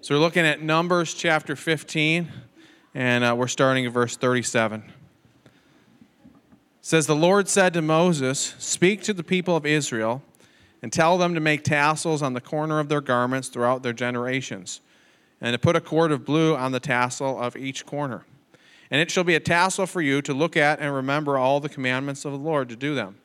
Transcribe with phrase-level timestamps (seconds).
[0.00, 2.28] So we're looking at Numbers chapter 15,
[2.94, 4.84] and uh, we're starting at verse 37.
[4.84, 5.50] It
[6.80, 10.22] says, The Lord said to Moses, Speak to the people of Israel,
[10.82, 14.80] and tell them to make tassels on the corner of their garments throughout their generations,
[15.40, 18.24] and to put a cord of blue on the tassel of each corner.
[18.92, 21.68] And it shall be a tassel for you to look at and remember all the
[21.68, 23.16] commandments of the Lord to do them,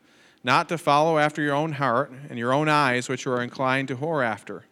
[0.44, 3.90] not to follow after your own heart and your own eyes, which you are inclined
[3.90, 4.64] to whore after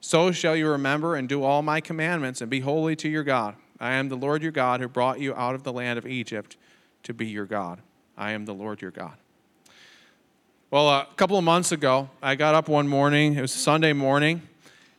[0.00, 3.54] so shall you remember and do all my commandments and be holy to your God.
[3.78, 6.56] I am the Lord your God who brought you out of the land of Egypt
[7.02, 7.80] to be your God.
[8.16, 9.14] I am the Lord your God.
[10.70, 14.42] Well, a couple of months ago, I got up one morning, it was Sunday morning,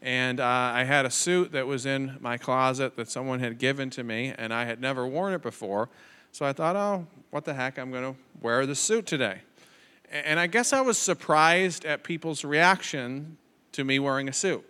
[0.02, 3.90] and uh, I had a suit that was in my closet that someone had given
[3.92, 5.90] to me, and I had never worn it before.
[6.32, 9.42] So I thought, oh, what the heck, I'm going to wear the suit today.
[10.12, 13.38] And I guess I was surprised at people's reaction
[13.72, 14.66] to me wearing a suit.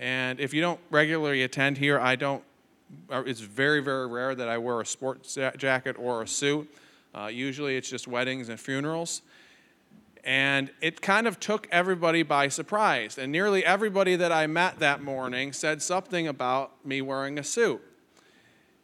[0.00, 2.42] And if you don't regularly attend here, I don't,
[3.10, 6.74] uh, it's very, very rare that I wear a sports jacket or a suit.
[7.14, 9.20] Uh, usually it's just weddings and funerals.
[10.24, 13.18] And it kind of took everybody by surprise.
[13.18, 17.82] And nearly everybody that I met that morning said something about me wearing a suit.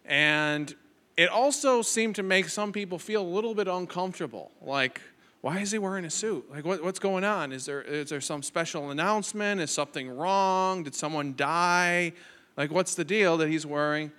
[0.04, 0.74] And
[1.16, 4.50] it also seemed to make some people feel a little bit uncomfortable.
[4.60, 5.00] Like,
[5.40, 6.50] why is he wearing a suit?
[6.50, 7.52] Like, what, what's going on?
[7.52, 9.60] Is there, is there some special announcement?
[9.60, 10.82] Is something wrong?
[10.82, 12.12] Did someone die?
[12.56, 14.10] Like, what's the deal that he's wearing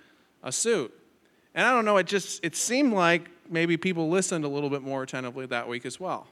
[0.43, 0.93] a suit?
[1.55, 4.83] And I don't know, it just, it seemed like maybe people listened a little bit
[4.83, 6.27] more attentively that week as well.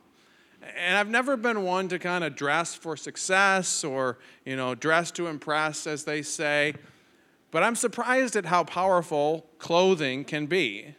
[0.78, 5.12] And I've never been one to kind of dress for success or, you know, dress
[5.12, 6.76] to impress, as they say.
[7.52, 10.96] But I'm surprised at how powerful clothing can be.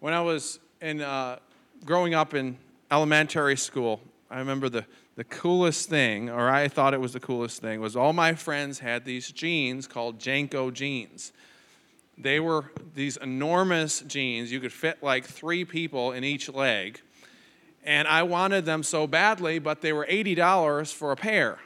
[0.00, 1.38] When I was in, uh,
[1.84, 2.58] growing up in
[2.90, 4.84] elementary school, I remember the,
[5.16, 8.78] the coolest thing, or I thought it was the coolest thing, was all my friends
[8.78, 11.32] had these jeans called JNCO jeans.
[12.16, 14.52] They were these enormous jeans.
[14.52, 17.00] You could fit like three people in each leg.
[17.82, 21.58] And I wanted them so badly, but they were $80 for a pair.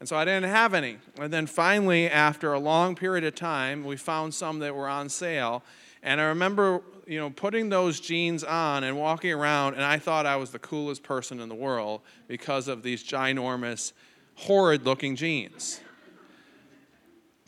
[0.00, 0.96] And so I didn't have any.
[1.20, 5.10] And then finally, after a long period of time, we found some that were on
[5.10, 5.62] sale.
[6.02, 10.26] And I remember you know, putting those jeans on and walking around, and I thought
[10.26, 13.92] I was the coolest person in the world because of these ginormous,
[14.36, 15.80] horrid looking jeans.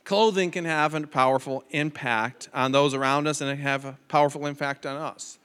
[0.03, 3.97] Clothing can have a powerful impact on those around us and it can have a
[4.09, 5.39] powerful impact on us.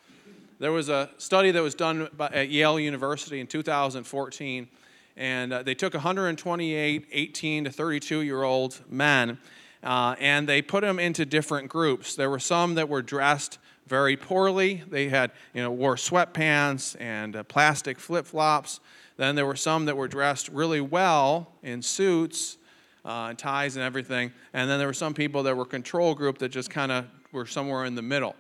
[0.58, 4.68] There was a study that was done by, at Yale University in 2014,
[5.16, 9.38] and uh, they took 128 18 to 32 year old men
[9.84, 12.16] uh, and they put them into different groups.
[12.16, 14.84] There were some that were dressed very poorly.
[14.90, 18.80] They had, you know, wore sweatpants and uh, plastic flip flops.
[19.18, 22.58] Then there were some that were dressed really well in suits
[23.06, 24.32] uh, and ties and everything.
[24.54, 27.46] And then there were some people that were control group that just kind of were
[27.46, 28.36] somewhere in the middle.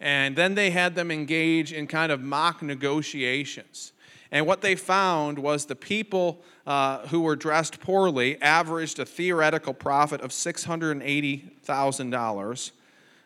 [0.00, 3.92] And then they had them engage in kind of mock negotiations.
[4.34, 9.72] And what they found was the people uh, who were dressed poorly averaged a theoretical
[9.72, 12.70] profit of $680,000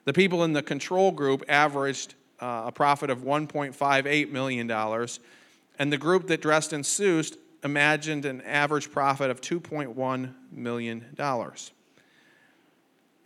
[0.09, 4.71] the people in the control group averaged uh, a profit of $1.58 million,
[5.79, 11.05] and the group that dressed in suits imagined an average profit of $2.1 million.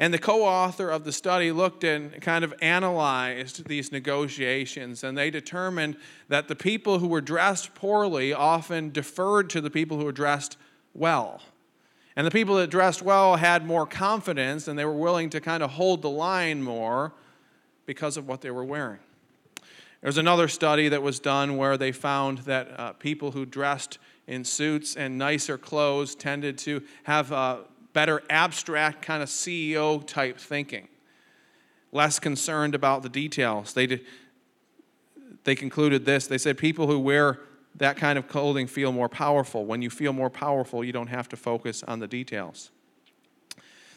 [0.02, 5.16] And the co author of the study looked and kind of analyzed these negotiations, and
[5.16, 5.96] they determined
[6.26, 10.56] that the people who were dressed poorly often deferred to the people who were dressed
[10.92, 11.40] well.
[12.16, 15.62] And the people that dressed well had more confidence and they were willing to kind
[15.62, 17.12] of hold the line more
[17.86, 18.98] because of what they were wearing.
[20.00, 24.44] There's another study that was done where they found that uh, people who dressed in
[24.44, 27.58] suits and nicer clothes tended to have uh,
[27.92, 30.88] better abstract kind of CEO type thinking,
[31.92, 33.74] less concerned about the details.
[33.74, 34.04] They, did,
[35.44, 37.40] they concluded this they said people who wear
[37.76, 39.64] that kind of clothing feel more powerful.
[39.64, 42.70] When you feel more powerful, you don't have to focus on the details.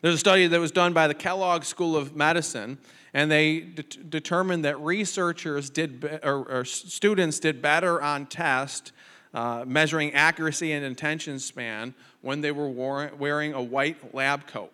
[0.01, 2.77] There's a study that was done by the Kellogg School of Medicine,
[3.13, 8.91] and they de- determined that researchers did, be- or, or, students did better on test
[9.35, 14.71] uh, measuring accuracy and attention span when they were war- wearing a white lab coat.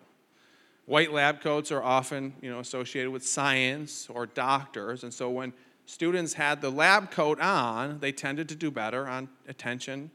[0.86, 5.52] White lab coats are often, you know, associated with science or doctors, and so when
[5.86, 10.12] students had the lab coat on, they tended to do better on attention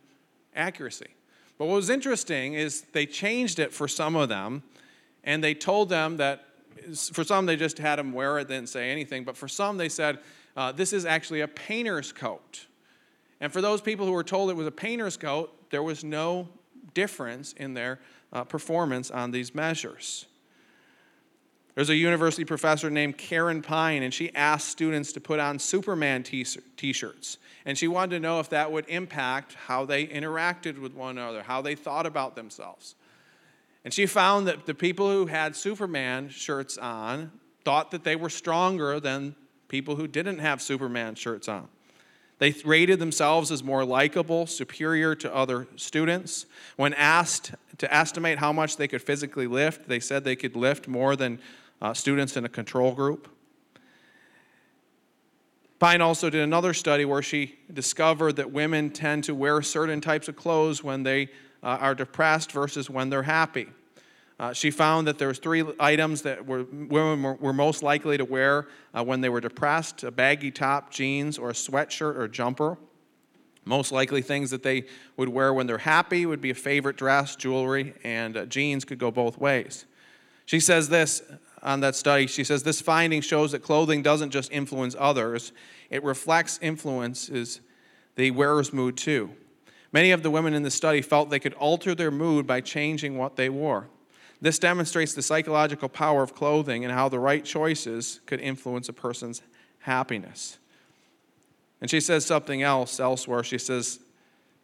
[0.56, 1.10] accuracy.
[1.58, 4.64] But what was interesting is they changed it for some of them,
[5.26, 6.46] and they told them that
[7.12, 9.90] for some they just had them wear it, didn't say anything, but for some they
[9.90, 10.20] said,
[10.56, 12.68] uh, this is actually a painter's coat.
[13.39, 16.50] And for those people who were told it was a painter's coat, there was no
[16.94, 18.00] difference in their
[18.34, 20.25] uh, performance on these measures.
[21.75, 26.24] There's a university professor named Karen Pine, and she asked students to put on Superman
[26.24, 27.38] t shirts.
[27.66, 31.44] And she wanted to know if that would impact how they interacted with one another,
[31.44, 32.95] how they thought about themselves.
[33.86, 37.31] And she found that the people who had Superman shirts on
[37.63, 39.36] thought that they were stronger than
[39.68, 41.68] people who didn't have Superman shirts on.
[42.39, 46.45] They rated themselves as more likable, superior to other students.
[46.75, 50.88] When asked to estimate how much they could physically lift, they said they could lift
[50.88, 51.39] more than
[51.81, 53.28] uh, students in a control group.
[55.80, 60.28] Pine also did another study where she discovered that women tend to wear certain types
[60.28, 61.30] of clothes when they
[61.62, 63.68] uh, are depressed versus when they're happy.
[64.39, 68.18] Uh, she found that there was three items that were, women were, were most likely
[68.18, 72.28] to wear uh, when they were depressed a baggy top, jeans, or a sweatshirt or
[72.28, 72.78] jumper.
[73.66, 74.86] Most likely things that they
[75.18, 79.00] would wear when they're happy would be a favorite dress, jewelry, and uh, jeans could
[79.00, 79.86] go both ways.
[80.45, 81.22] She says this
[81.63, 82.28] on that study.
[82.28, 85.51] She says this finding shows that clothing doesn't just influence others,
[85.90, 87.62] it reflects influences
[88.16, 89.31] the wearer's mood too.
[89.92, 93.18] Many of the women in the study felt they could alter their mood by changing
[93.18, 93.90] what they wore.
[94.39, 98.94] This demonstrates the psychological power of clothing and how the right choices could influence a
[98.94, 99.42] person's
[99.80, 100.57] happiness.
[101.81, 103.44] And she says something else elsewhere.
[103.44, 104.00] She says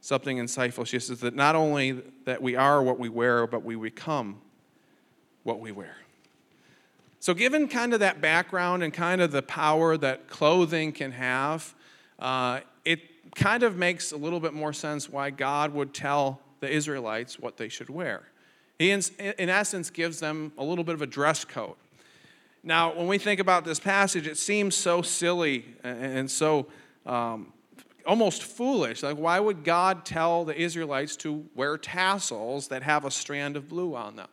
[0.01, 0.85] something insightful.
[0.85, 4.41] She says that not only that we are what we wear, but we become
[5.43, 5.95] what we wear.
[7.19, 11.73] So, given kind of that background and kind of the power that clothing can have,
[12.19, 12.99] uh, it
[13.35, 17.55] kind of makes a little bit more sense why God would tell the Israelites what
[17.55, 18.23] they should wear.
[18.83, 21.75] He, in, in essence, gives them a little bit of a dress code.
[22.63, 26.67] Now, when we think about this passage, it seems so silly and so
[27.05, 27.53] um,
[28.05, 29.01] almost foolish.
[29.01, 33.69] Like, why would God tell the Israelites to wear tassels that have a strand of
[33.69, 34.27] blue on them?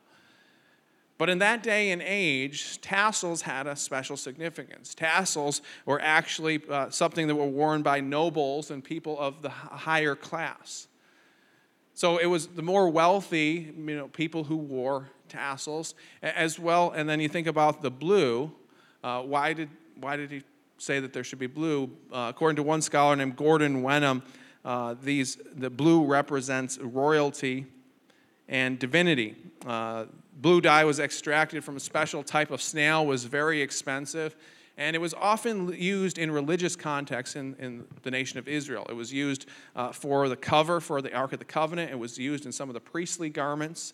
[1.16, 4.96] But in that day and age, tassels had a special significance.
[4.96, 10.16] Tassels were actually uh, something that were worn by nobles and people of the higher
[10.16, 10.88] class.
[11.94, 16.90] So it was the more wealthy, you know, people who wore tassels as well.
[16.90, 18.52] And then you think about the blue.
[19.02, 19.68] Uh, why did
[20.00, 20.42] why did he
[20.78, 21.90] say that there should be blue?
[22.12, 24.22] Uh, according to one scholar named Gordon Wenham,
[24.64, 27.66] uh, these the blue represents royalty
[28.48, 29.36] and divinity.
[29.66, 30.06] Uh,
[30.40, 34.34] Blue dye was extracted from a special type of snail, was very expensive,
[34.80, 38.86] and it was often used in religious contexts in, in the nation of Israel.
[38.88, 39.44] It was used
[39.76, 42.70] uh, for the cover for the Ark of the Covenant, it was used in some
[42.70, 43.92] of the priestly garments,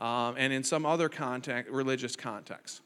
[0.00, 2.80] um, and in some other context, religious contexts.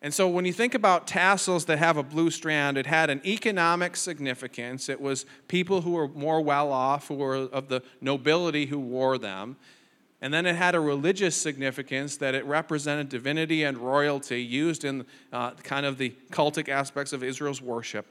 [0.00, 3.20] And so when you think about tassels that have a blue strand, it had an
[3.26, 4.88] economic significance.
[4.88, 9.18] It was people who were more well off, who were of the nobility who wore
[9.18, 9.56] them.
[10.22, 15.06] And then it had a religious significance that it represented divinity and royalty used in
[15.32, 18.06] uh, kind of the cultic aspects of Israel's worship.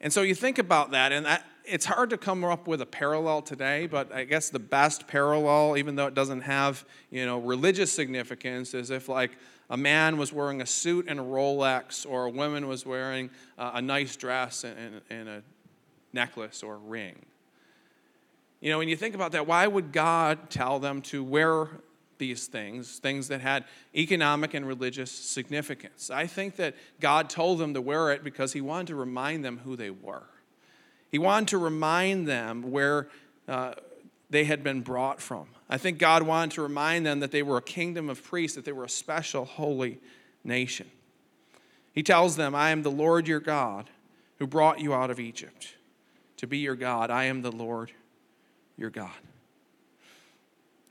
[0.00, 2.86] And so you think about that, and that, it's hard to come up with a
[2.86, 7.38] parallel today, but I guess the best parallel, even though it doesn't have you know
[7.38, 9.32] religious significance, is if like
[9.68, 13.72] a man was wearing a suit and a Rolex, or a woman was wearing uh,
[13.74, 15.42] a nice dress and, and a
[16.12, 17.14] necklace or a ring.
[18.60, 21.68] You know, when you think about that, why would God tell them to wear
[22.18, 26.10] these things, things that had economic and religious significance?
[26.10, 29.60] I think that God told them to wear it because He wanted to remind them
[29.64, 30.26] who they were.
[31.10, 33.08] He wanted to remind them where
[33.48, 33.74] uh,
[34.28, 35.48] they had been brought from.
[35.68, 38.64] I think God wanted to remind them that they were a kingdom of priests, that
[38.64, 39.98] they were a special holy
[40.44, 40.90] nation.
[41.92, 43.90] He tells them, I am the Lord your God
[44.38, 45.74] who brought you out of Egypt
[46.36, 47.10] to be your God.
[47.10, 47.92] I am the Lord
[48.80, 49.10] your God.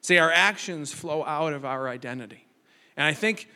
[0.02, 2.48] See, our actions flow out of our identity.
[2.96, 3.50] And I think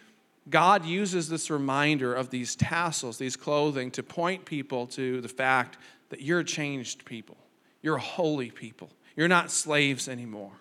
[0.49, 5.77] God uses this reminder of these tassels, these clothing, to point people to the fact
[6.09, 7.37] that you're changed people.
[7.81, 8.89] You're holy people.
[9.15, 10.51] You're not slaves anymore.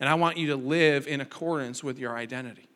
[0.00, 2.68] And I want you to live in accordance with your identity.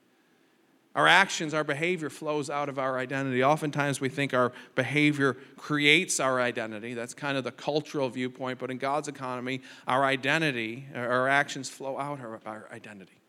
[0.94, 3.44] Our actions, our behavior flows out of our identity.
[3.44, 6.94] Oftentimes we think our behavior creates our identity.
[6.94, 8.58] That's kind of the cultural viewpoint.
[8.58, 13.20] But in God's economy, our identity, our actions flow out of our identity.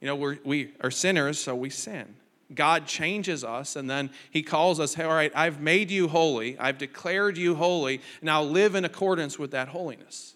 [0.00, 2.14] You know, we're, we are sinners, so we sin.
[2.54, 6.58] God changes us, and then He calls us, hey, all right, I've made you holy.
[6.58, 8.00] I've declared you holy.
[8.22, 10.34] Now live in accordance with that holiness.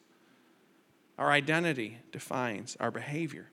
[1.19, 3.51] Our identity defines our behavior.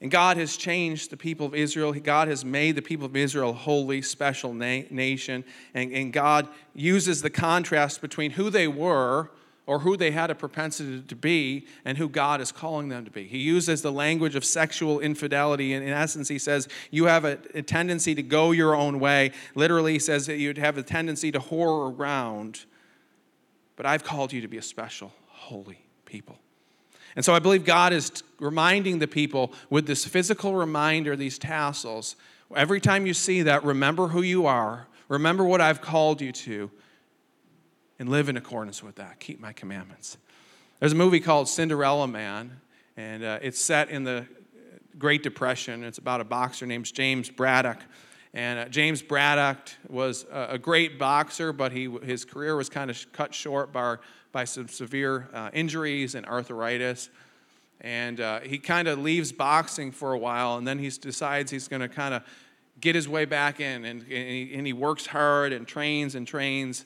[0.00, 1.92] And God has changed the people of Israel.
[1.92, 5.44] God has made the people of Israel a holy, special na- nation.
[5.72, 9.30] And, and God uses the contrast between who they were
[9.66, 13.10] or who they had a propensity to be and who God is calling them to
[13.10, 13.24] be.
[13.24, 15.72] He uses the language of sexual infidelity.
[15.72, 19.32] And in essence, he says, You have a, a tendency to go your own way.
[19.54, 22.66] Literally, he says that you'd have a tendency to whore around.
[23.76, 26.38] But I've called you to be a special, holy people.
[27.16, 32.16] And so I believe God is reminding the people with this physical reminder, these tassels.
[32.54, 36.70] Every time you see that, remember who you are, remember what I've called you to,
[37.98, 39.20] and live in accordance with that.
[39.20, 40.16] Keep my commandments.
[40.80, 42.60] There's a movie called Cinderella Man,
[42.96, 44.26] and uh, it's set in the
[44.98, 45.84] Great Depression.
[45.84, 47.78] It's about a boxer named James Braddock.
[48.32, 52.90] And uh, James Braddock was a, a, great boxer, but he, his career was kind
[52.90, 53.96] of cut short by,
[54.34, 57.08] by some severe uh, injuries and arthritis.
[57.80, 61.68] And uh, he kind of leaves boxing for a while, and then he decides he's
[61.68, 62.22] going to kind of
[62.78, 63.86] get his way back in.
[63.86, 66.84] And, and he, and he works hard and trains and trains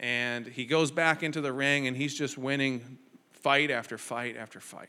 [0.00, 2.98] and he goes back into the ring and he's just winning
[3.32, 4.88] fight after fight after fight.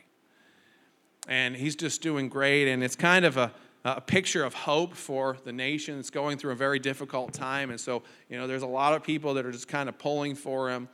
[1.28, 2.70] And he's just doing great.
[2.70, 3.52] And it's kind of a,
[3.84, 6.00] a picture of hope for the nation.
[6.00, 7.70] It's going through a very difficult time.
[7.72, 10.34] And so, you know, there's a lot of people that are just kind of pulling
[10.34, 10.88] for him.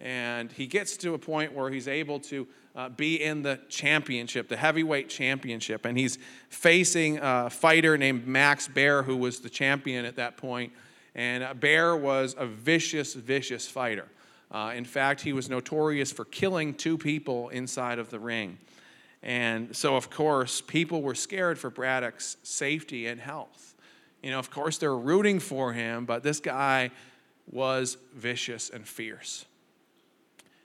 [0.00, 4.48] And he gets to a point where he's able to uh, be in the championship,
[4.48, 5.84] the heavyweight championship.
[5.84, 10.72] And he's facing a fighter named Max Baer, who was the champion at that point.
[11.14, 14.06] And Baer was a vicious, vicious fighter.
[14.50, 18.58] Uh, in fact, he was notorious for killing two people inside of the ring.
[19.22, 23.74] And so, of course, people were scared for Braddock's safety and health.
[24.22, 26.90] You know, of course, they're rooting for him, but this guy
[27.50, 29.44] was vicious and fierce.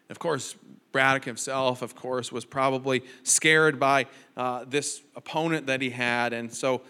[0.09, 0.55] Of course,
[0.91, 4.05] Braddock himself, of course, was probably scared by
[4.38, 6.31] uh, this opponent that he had.
[6.31, 6.81] And so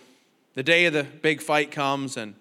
[0.54, 2.36] the day of the big fight comes, and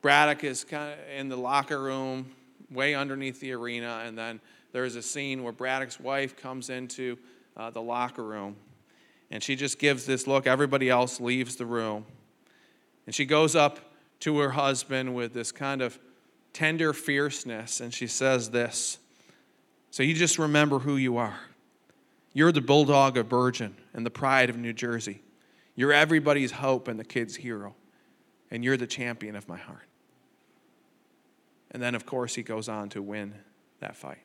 [0.00, 2.30] Braddock is kind of in the locker room,
[2.70, 4.40] way underneath the arena, and then
[4.72, 7.18] there's a scene where Braddock's wife comes into
[7.56, 8.56] uh, the locker room,
[9.30, 10.46] and she just gives this look.
[10.46, 12.06] Everybody else leaves the room,
[13.06, 13.80] and she goes up
[14.20, 15.98] to her husband with this kind of
[16.52, 18.99] tender fierceness, and she says this.
[19.90, 21.38] So you just remember who you are.
[22.32, 25.22] You're the bulldog of Bergen and the pride of New Jersey.
[25.74, 27.74] You're everybody's hope and the kid's hero.
[28.50, 29.86] And you're the champion of my heart.
[31.72, 33.34] And then, of course, he goes on to win
[33.80, 34.18] that fight.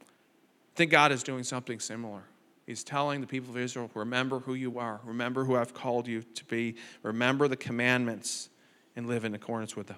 [0.00, 2.22] I think God is doing something similar.
[2.66, 6.22] He's telling the people of Israel, remember who you are, remember who I've called you
[6.22, 8.48] to be, remember the commandments,
[8.94, 9.96] and live in accordance with them.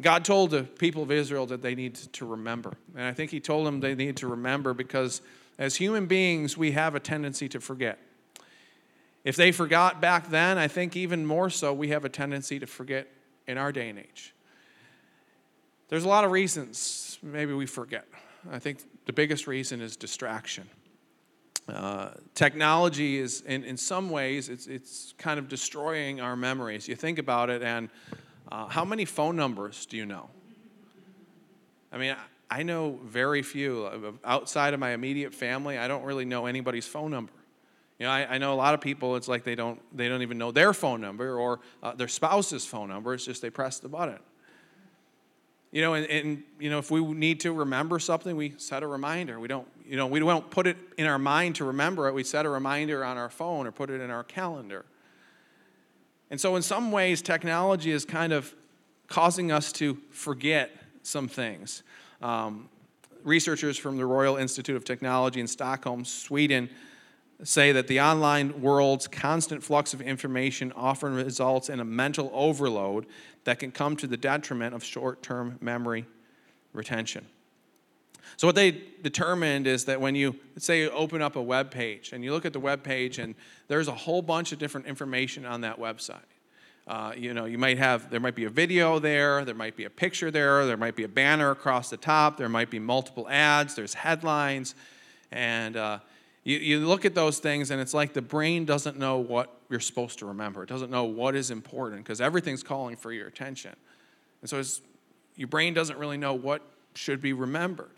[0.00, 2.74] God told the people of Israel that they need to remember.
[2.94, 5.22] And I think He told them they need to remember because
[5.58, 7.98] as human beings, we have a tendency to forget.
[9.24, 12.66] If they forgot back then, I think even more so, we have a tendency to
[12.66, 13.08] forget
[13.46, 14.34] in our day and age.
[15.88, 18.06] There's a lot of reasons maybe we forget.
[18.50, 20.68] I think the biggest reason is distraction.
[21.68, 26.86] Uh, technology is, in, in some ways, it's, it's kind of destroying our memories.
[26.86, 27.88] You think about it, and
[28.50, 30.28] uh, how many phone numbers do you know?
[31.92, 32.16] I mean,
[32.50, 34.18] I know very few.
[34.24, 37.32] Outside of my immediate family, I don't really know anybody's phone number.
[37.98, 40.22] You know, I, I know a lot of people, it's like they don't, they don't
[40.22, 43.14] even know their phone number or uh, their spouse's phone number.
[43.14, 44.18] It's just they press the button.
[45.72, 48.86] You know, and, and, you know, if we need to remember something, we set a
[48.86, 49.40] reminder.
[49.40, 52.14] We don't, you know, we don't put it in our mind to remember it.
[52.14, 54.84] We set a reminder on our phone or put it in our calendar.
[56.30, 58.54] And so, in some ways, technology is kind of
[59.06, 60.70] causing us to forget
[61.02, 61.82] some things.
[62.20, 62.68] Um,
[63.22, 66.68] researchers from the Royal Institute of Technology in Stockholm, Sweden,
[67.42, 73.06] say that the online world's constant flux of information often results in a mental overload
[73.44, 76.06] that can come to the detriment of short term memory
[76.72, 77.26] retention.
[78.36, 82.12] So, what they determined is that when you, say, you open up a web page
[82.12, 83.34] and you look at the web page, and
[83.68, 86.20] there's a whole bunch of different information on that website.
[86.86, 89.84] Uh, you know, you might have, there might be a video there, there might be
[89.84, 93.26] a picture there, there might be a banner across the top, there might be multiple
[93.28, 94.76] ads, there's headlines,
[95.32, 95.98] and uh,
[96.44, 99.80] you, you look at those things and it's like the brain doesn't know what you're
[99.80, 100.62] supposed to remember.
[100.62, 103.74] It doesn't know what is important because everything's calling for your attention.
[104.42, 104.62] And so
[105.34, 106.62] your brain doesn't really know what
[106.94, 107.90] should be remembered.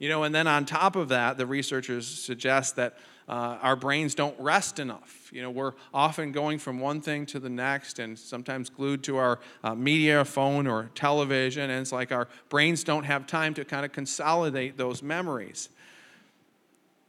[0.00, 2.96] You know, and then on top of that, the researchers suggest that
[3.28, 5.30] uh, our brains don't rest enough.
[5.30, 9.18] You know, we're often going from one thing to the next and sometimes glued to
[9.18, 11.70] our uh, media, phone, or television.
[11.70, 15.68] And it's like our brains don't have time to kind of consolidate those memories.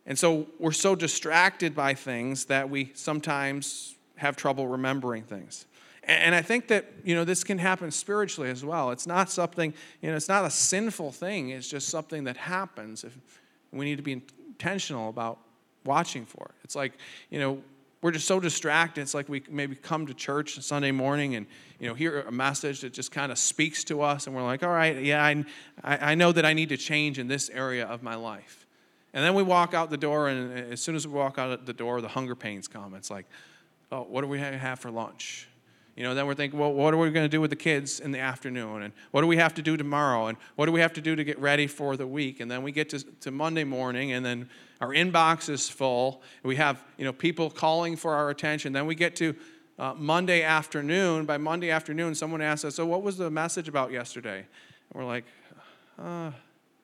[0.05, 5.65] And so we're so distracted by things that we sometimes have trouble remembering things.
[6.03, 8.89] And I think that, you know, this can happen spiritually as well.
[8.89, 11.49] It's not something, you know, it's not a sinful thing.
[11.49, 13.03] It's just something that happens.
[13.03, 13.15] If
[13.71, 15.37] we need to be intentional about
[15.85, 16.55] watching for it.
[16.63, 16.93] It's like,
[17.29, 17.61] you know,
[18.01, 19.01] we're just so distracted.
[19.01, 21.45] It's like we maybe come to church Sunday morning and,
[21.79, 24.25] you know, hear a message that just kind of speaks to us.
[24.25, 25.45] And we're like, all right, yeah, I,
[25.83, 28.65] I know that I need to change in this area of my life.
[29.13, 31.65] And then we walk out the door, and uh, as soon as we walk out
[31.65, 32.95] the door, the hunger pains come.
[32.95, 33.25] It's like,
[33.91, 35.47] oh, what do we have for lunch?
[35.95, 37.99] You know, then we're thinking, well, what are we going to do with the kids
[37.99, 38.83] in the afternoon?
[38.83, 40.27] And what do we have to do tomorrow?
[40.27, 42.39] And what do we have to do to get ready for the week?
[42.39, 46.21] And then we get to, to Monday morning, and then our inbox is full.
[46.43, 48.71] We have, you know, people calling for our attention.
[48.71, 49.35] Then we get to
[49.77, 51.25] uh, Monday afternoon.
[51.25, 54.37] By Monday afternoon, someone asks us, so what was the message about yesterday?
[54.37, 54.45] And
[54.93, 55.25] we're like,
[55.99, 56.31] uh,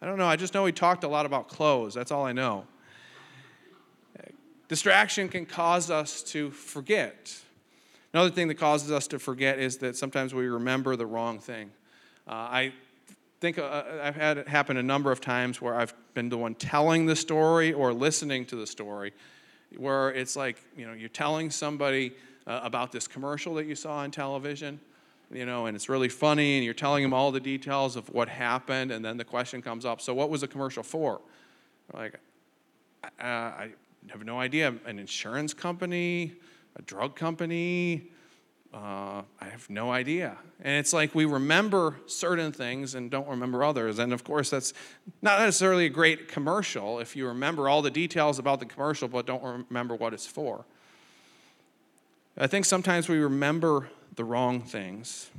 [0.01, 0.27] I don't know.
[0.27, 1.93] I just know we talked a lot about clothes.
[1.93, 2.65] That's all I know.
[4.67, 7.39] Distraction can cause us to forget
[8.13, 11.71] Another thing that causes us to forget is that sometimes we remember the wrong thing.
[12.27, 12.73] Uh, I
[13.39, 16.55] think uh, I've had it happen a number of times where I've been the one
[16.55, 19.13] telling the story or listening to the story,
[19.75, 22.13] where it's like, you know, you're telling somebody
[22.47, 24.79] uh, about this commercial that you saw on television,
[25.31, 28.29] you know, and it's really funny, and you're telling them all the details of what
[28.29, 31.19] happened, and then the question comes up, so what was the commercial for?
[31.93, 32.15] Like,
[33.03, 33.69] uh, I
[34.09, 34.73] have no idea.
[34.85, 36.33] An insurance company?
[36.77, 38.09] A drug company.
[38.73, 40.37] Uh, I have no idea.
[40.61, 43.97] And it's like we remember certain things and don't remember others.
[43.99, 44.73] And of course, that's
[45.21, 49.25] not necessarily a great commercial if you remember all the details about the commercial but
[49.25, 50.65] don't remember what it's for.
[52.37, 55.31] I think sometimes we remember the wrong things.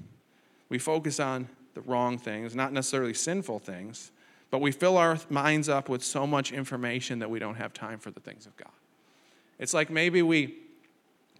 [0.68, 4.11] We focus on the wrong things, not necessarily sinful things,
[4.50, 7.99] but we fill our minds up with so much information that we don't have time
[8.00, 8.73] for the things of God.
[9.61, 10.57] It's like maybe we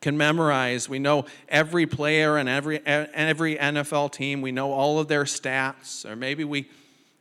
[0.00, 0.88] can memorize.
[0.88, 4.40] We know every player and every, every NFL team.
[4.43, 6.05] We know all of their stats.
[6.09, 6.69] Or maybe we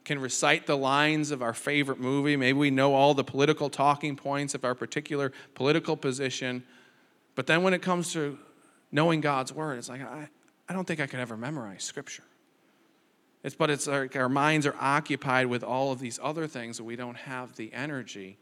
[0.05, 2.37] can recite the lines of our favorite movie.
[2.37, 6.63] Maybe we know all the political talking points of our particular political position.
[7.35, 8.37] But then when it comes to
[8.91, 10.29] knowing God's word, it's like, I,
[10.69, 12.23] I don't think I could ever memorize scripture.
[13.43, 16.83] It's, but it's like our minds are occupied with all of these other things that
[16.83, 18.37] we don't have the energy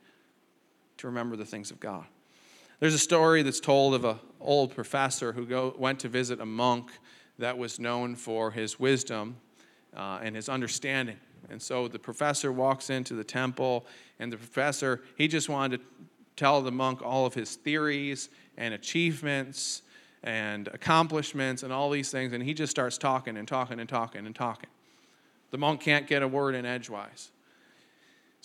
[0.97, 2.05] to remember the things of God.
[2.79, 6.45] There's a story that's told of an old professor who go, went to visit a
[6.45, 6.91] monk
[7.39, 9.38] that was known for his wisdom
[9.95, 11.17] uh, and his understanding.
[11.49, 13.85] And so the professor walks into the temple,
[14.19, 15.85] and the professor, he just wanted to
[16.35, 19.81] tell the monk all of his theories and achievements
[20.23, 24.25] and accomplishments and all these things, and he just starts talking and talking and talking
[24.25, 24.69] and talking.
[25.51, 27.29] The monk can't get a word in edgewise.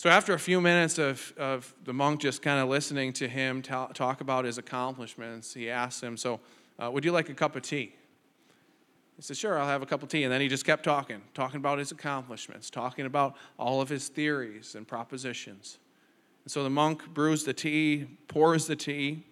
[0.01, 3.61] So, after a few minutes of, of the monk just kind of listening to him
[3.61, 6.41] talk about his accomplishments, he asked him, So,
[6.79, 7.95] uh, would you like a cup of tea?
[9.17, 10.25] He said, Sure, I'll have a cup of tea.
[10.25, 14.09] And then he just kept talking, talking about his accomplishments, talking about all of his
[14.09, 15.77] theories and propositions.
[16.45, 19.27] And so the monk brews the tea, pours the tea,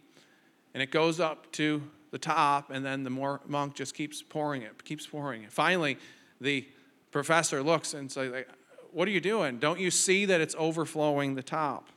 [0.75, 4.61] and it goes up to the top, and then the more, monk just keeps pouring
[4.61, 5.51] it, keeps pouring it.
[5.51, 5.97] Finally,
[6.43, 6.69] the
[7.11, 8.45] professor looks and says,
[8.93, 9.59] what are you doing?
[9.59, 11.89] Don't you see that it's overflowing the top?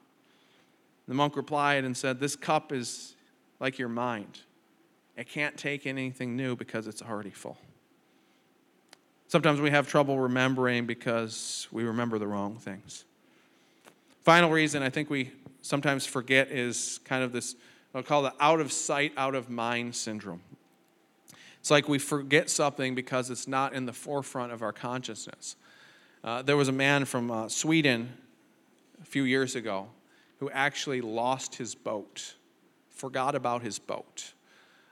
[1.08, 3.16] The monk replied and said, This cup is
[3.60, 4.40] like your mind.
[5.18, 7.58] It can't take anything new because it's already full.
[9.28, 13.06] Sometimes we have trouble remembering because we remember the wrong things.
[14.24, 17.56] Final reason I think we sometimes forget is kind of this,
[17.96, 20.42] I'll call it out of sight, out of mind syndrome.
[21.60, 25.56] It's like we forget something because it's not in the forefront of our consciousness.
[26.24, 28.14] Uh, there was a man from uh, Sweden
[29.02, 29.88] a few years ago
[30.38, 32.36] who actually lost his boat,
[32.90, 34.34] forgot about his boat.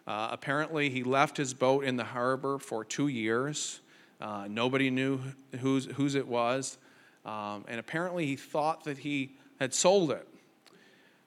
[0.08, 3.80] Uh, apparently, he left his boat in the harbor for two years.
[4.20, 5.20] Uh, nobody knew
[5.60, 6.80] whose, whose it was.
[7.26, 10.28] Um, and apparently, he thought that he had sold it.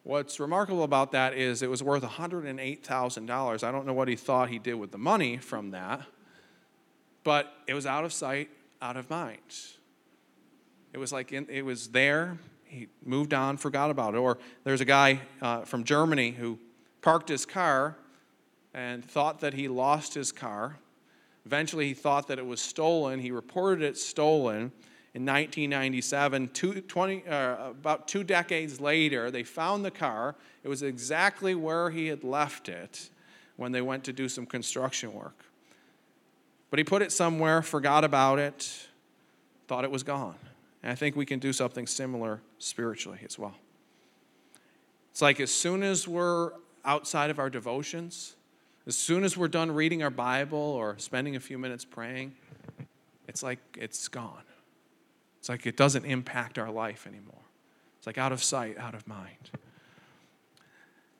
[0.03, 3.62] What's remarkable about that is it was worth $108,000.
[3.62, 6.01] I don't know what he thought he did with the money from that,
[7.23, 9.38] but it was out of sight, out of mind.
[10.93, 12.39] It was like in, it was there.
[12.65, 14.19] He moved on, forgot about it.
[14.19, 16.59] Or there's a guy uh, from Germany who
[17.01, 17.97] parked his car
[18.75, 20.79] and thought that he lost his car.
[21.45, 23.21] Eventually, he thought that it was stolen.
[23.21, 24.73] He reported it stolen
[25.15, 26.49] in 1997.
[26.49, 30.35] Two, 20, uh, about two decades later, they found the car.
[30.63, 33.11] It was exactly where he had left it
[33.57, 35.45] when they went to do some construction work.
[36.71, 38.89] But he put it somewhere, forgot about it,
[39.69, 40.37] thought it was gone.
[40.83, 43.55] And I think we can do something similar spiritually as well.
[45.11, 46.53] It's like as soon as we're
[46.85, 48.35] outside of our devotions,
[48.87, 52.35] As soon as we're done reading our Bible or spending a few minutes praying,
[53.29, 54.42] it's like it's gone.
[55.38, 57.45] It's like it doesn't impact our life anymore.
[57.99, 59.51] It's like out of sight, out of mind.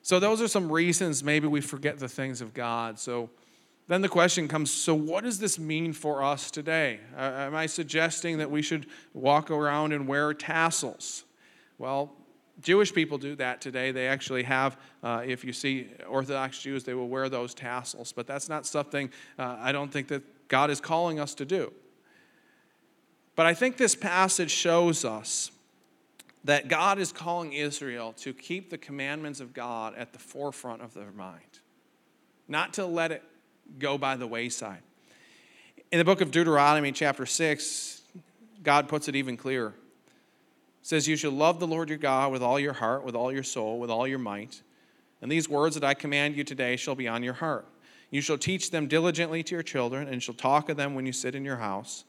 [0.05, 2.99] So, those are some reasons maybe we forget the things of God.
[2.99, 3.31] So,
[3.89, 7.01] then the question comes so, what does this mean for us today?
[7.17, 11.25] Uh, am I suggesting that we should walk around and wear tassels?
[11.79, 12.13] Well,
[12.61, 13.91] Jewish people do that today.
[13.91, 18.13] They actually have, uh, if you see Orthodox Jews, they will wear those tassels.
[18.13, 21.73] But that's not something uh, I don't think that God is calling us to do.
[23.35, 25.51] But I think this passage shows us
[26.45, 30.93] that God is calling Israel to keep the commandments of God at the forefront of
[30.93, 31.61] their mind,
[32.49, 33.23] not to let it
[33.79, 34.83] go by the wayside.
[35.91, 38.03] In the book of Deuteronomy, chapter 6,
[38.63, 39.75] God puts it even clearer.
[40.81, 43.33] It says, You shall love the Lord your God with all your heart, with all
[43.33, 44.63] your soul, with all your might.
[45.21, 47.67] And these words that I command you today shall be on your heart.
[48.11, 51.13] You shall teach them diligently to your children, and shall talk of them when you
[51.13, 52.05] sit in your house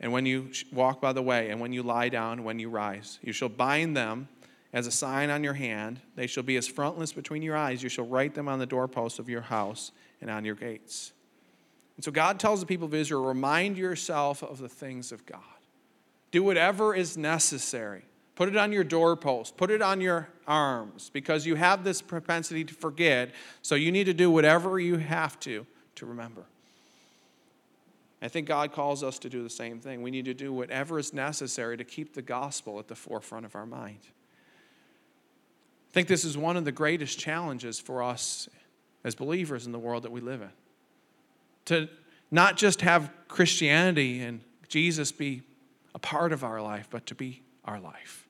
[0.00, 3.18] and when you walk by the way, and when you lie down, when you rise.
[3.22, 4.28] You shall bind them
[4.74, 6.00] as a sign on your hand.
[6.16, 7.82] They shall be as frontlets between your eyes.
[7.82, 11.12] You shall write them on the doorposts of your house and on your gates.
[11.96, 15.40] And so God tells the people of Israel remind yourself of the things of God.
[16.32, 18.02] Do whatever is necessary.
[18.34, 22.64] Put it on your doorpost, put it on your arms, because you have this propensity
[22.64, 23.30] to forget.
[23.62, 26.42] So you need to do whatever you have to to remember.
[28.20, 30.02] I think God calls us to do the same thing.
[30.02, 33.54] We need to do whatever is necessary to keep the gospel at the forefront of
[33.54, 34.00] our mind.
[35.94, 38.48] I think this is one of the greatest challenges for us
[39.04, 40.50] as believers in the world that we live in.
[41.66, 41.88] To
[42.32, 45.42] not just have Christianity and Jesus be
[45.94, 48.26] a part of our life, but to be our life.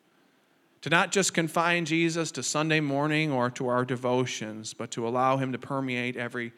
[0.82, 5.38] To not just confine Jesus to Sunday morning or to our devotions, but to allow
[5.38, 6.52] him to permeate every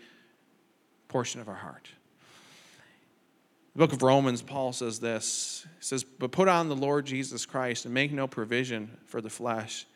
[1.06, 1.88] portion of our heart.
[3.74, 5.68] The book of Romans, Paul says this.
[5.78, 9.30] He says, But put on the Lord Jesus Christ and make no provision for the
[9.30, 9.86] flesh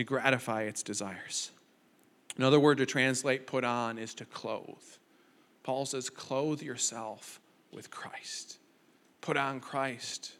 [0.00, 1.50] to gratify its desires.
[2.38, 4.78] Another word to translate put on is to clothe.
[5.62, 7.38] Paul says, Clothe yourself
[7.70, 8.56] with Christ.
[9.20, 10.32] Put on Christ.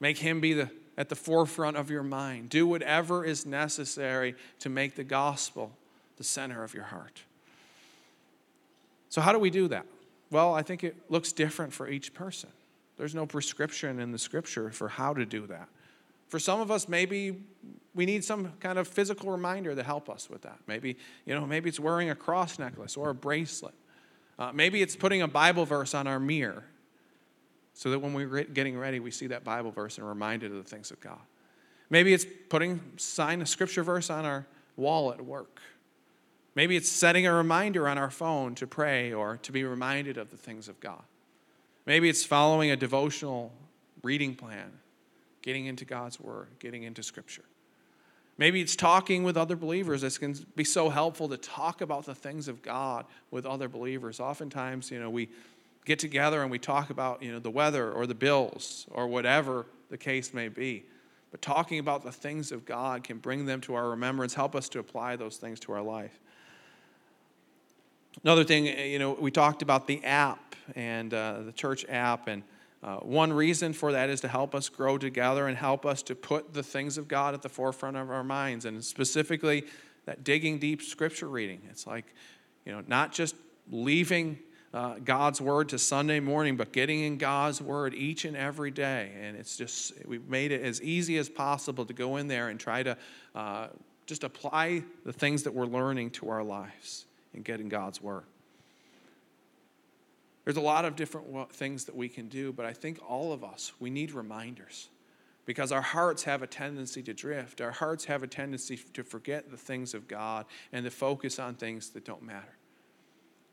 [0.00, 2.48] Make him be the, at the forefront of your mind.
[2.48, 5.72] Do whatever is necessary to make the gospel
[6.16, 7.20] the center of your heart.
[9.10, 9.84] So, how do we do that?
[10.30, 12.48] Well, I think it looks different for each person.
[12.96, 15.68] There's no prescription in the scripture for how to do that.
[16.28, 17.36] For some of us, maybe
[17.98, 20.60] we need some kind of physical reminder to help us with that.
[20.68, 23.74] Maybe, you know, maybe it's wearing a cross necklace or a bracelet.
[24.38, 26.62] Uh, maybe it's putting a Bible verse on our mirror
[27.74, 30.70] so that when we're getting ready, we see that Bible verse and reminded of the
[30.70, 31.18] things of God.
[31.90, 35.60] Maybe it's putting sign a scripture verse on our wall at work.
[36.54, 40.30] Maybe it's setting a reminder on our phone to pray or to be reminded of
[40.30, 41.02] the things of God.
[41.84, 43.52] Maybe it's following a devotional
[44.04, 44.70] reading plan,
[45.42, 47.42] getting into God's Word, getting into Scripture.
[48.38, 50.04] Maybe it's talking with other believers.
[50.04, 54.20] It can be so helpful to talk about the things of God with other believers.
[54.20, 55.28] Oftentimes, you know, we
[55.84, 59.66] get together and we talk about, you know, the weather or the bills or whatever
[59.90, 60.84] the case may be.
[61.32, 64.68] But talking about the things of God can bring them to our remembrance, help us
[64.70, 66.18] to apply those things to our life.
[68.22, 72.28] Another thing, eh, you know, we talked about the app and uh, the church app,
[72.28, 72.42] and
[72.82, 76.14] uh, one reason for that is to help us grow together and help us to
[76.14, 79.64] put the things of God at the forefront of our minds, and specifically
[80.04, 81.60] that digging deep scripture reading.
[81.70, 82.06] It's like,
[82.64, 83.34] you know, not just
[83.70, 84.38] leaving
[84.72, 89.12] uh, God's word to Sunday morning, but getting in God's word each and every day.
[89.20, 92.60] And it's just, we've made it as easy as possible to go in there and
[92.60, 92.96] try to
[93.34, 93.68] uh,
[94.06, 98.24] just apply the things that we're learning to our lives and getting God's word.
[100.48, 103.44] There's a lot of different things that we can do, but I think all of
[103.44, 104.88] us, we need reminders
[105.44, 107.60] because our hearts have a tendency to drift.
[107.60, 111.54] Our hearts have a tendency to forget the things of God and to focus on
[111.54, 112.56] things that don't matter.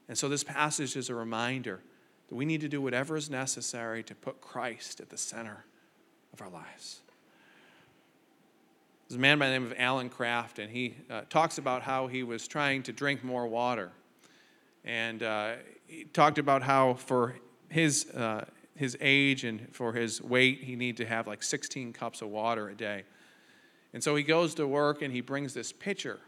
[0.08, 1.82] And so this passage is a reminder
[2.30, 5.66] that we need to do whatever is necessary to put Christ at the center
[6.32, 7.02] of our lives.
[9.10, 12.08] There's a man by the name of Alan Kraft, and he uh, talks about how
[12.08, 13.92] he was trying to drink more water.
[14.86, 15.54] And uh,
[15.88, 17.36] he talked about how for
[17.70, 18.46] his, uh,
[18.76, 22.70] his age and for his weight, he needed to have like 16 cups of water
[22.70, 23.04] a day.
[23.94, 26.20] And so he goes to work and he brings this pitcher.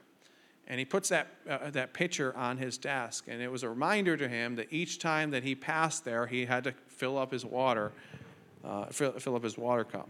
[0.67, 3.25] And he puts that, uh, that pitcher on his desk.
[3.27, 6.45] And it was a reminder to him that each time that he passed there, he
[6.45, 7.93] had to fill up his water,
[8.65, 10.09] uh, fill, fill up his water cup.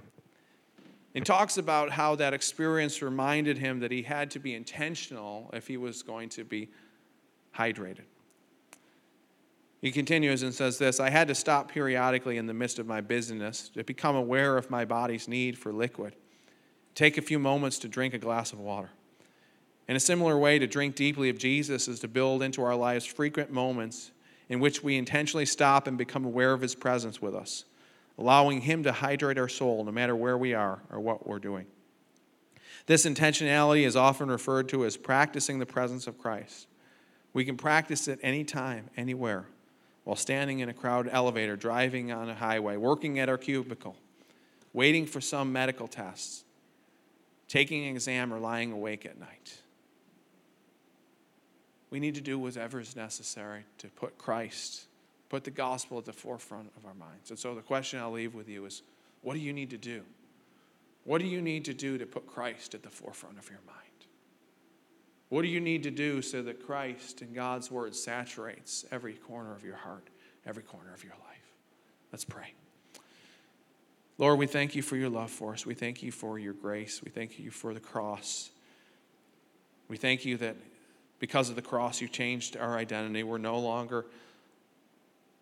[1.14, 5.68] And talks about how that experience reminded him that he had to be intentional if
[5.68, 6.70] he was going to be
[7.56, 8.06] hydrated.
[9.82, 13.02] He continues and says this I had to stop periodically in the midst of my
[13.02, 16.16] busyness to become aware of my body's need for liquid.
[16.96, 18.90] Take a few moments to drink a glass of water.
[19.88, 23.06] In a similar way, to drink deeply of Jesus is to build into our lives
[23.06, 24.12] frequent moments
[24.50, 27.66] in which we intentionally stop and become aware of his presence with us,
[28.18, 31.68] allowing him to hydrate our soul no matter where we are or what we're doing.
[32.88, 36.68] This intentionality is often referred to as practicing the presence of Christ.
[37.34, 39.48] We can practice it anytime, anywhere,
[40.08, 43.94] while standing in a crowded elevator, driving on a highway, working at our cubicle,
[44.72, 46.46] waiting for some medical tests,
[47.50, 49.60] taking an exam, or lying awake at night.
[51.90, 54.86] We need to do whatever is necessary to put Christ,
[55.28, 57.30] put the gospel at the forefront of our minds.
[57.30, 58.84] And so the question I'll leave with you is
[59.24, 60.04] what do you need to do?
[61.04, 63.87] What do you need to do to put Christ at the forefront of your mind?
[65.30, 69.54] What do you need to do so that Christ and God's word saturates every corner
[69.54, 70.08] of your heart,
[70.46, 71.54] every corner of your life?
[72.12, 72.54] Let's pray.
[74.18, 75.66] Lord, we thank you for your love for us.
[75.66, 77.02] We thank you for your grace.
[77.04, 78.50] We thank you for the cross.
[79.90, 80.56] We thank you that
[81.20, 83.24] because of the cross, you changed our identity.
[83.24, 84.06] We're no longer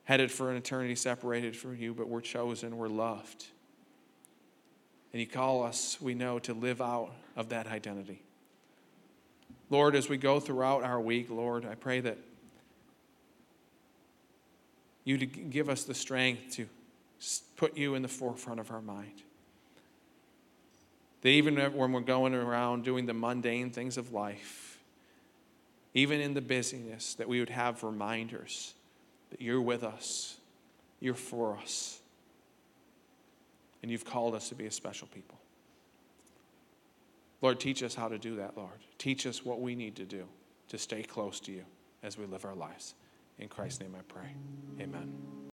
[0.04, 3.46] headed for an eternity separated from you, but we're chosen, we're loved.
[5.14, 8.25] And you call us, we know, to live out of that identity.
[9.70, 12.18] Lord, as we go throughout our week, Lord, I pray that
[15.04, 16.68] you to give us the strength to
[17.56, 19.22] put you in the forefront of our mind.
[21.22, 24.80] That even when we're going around doing the mundane things of life,
[25.94, 28.74] even in the busyness, that we would have reminders
[29.32, 30.38] that you're with us,
[31.00, 32.00] you're for us,
[33.82, 35.38] and you've called us to be a special people.
[37.46, 38.80] Lord, teach us how to do that, Lord.
[38.98, 40.26] Teach us what we need to do
[40.70, 41.64] to stay close to you
[42.02, 42.96] as we live our lives.
[43.38, 44.34] In Christ's name I pray.
[44.82, 45.36] Amen.